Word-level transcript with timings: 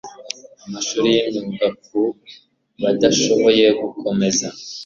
amashuri 0.65 1.09
y 1.15 1.19
imyuga 1.39 1.67
ku 1.85 1.99
badashoboye 2.81 3.65
gukomeza 3.81 4.47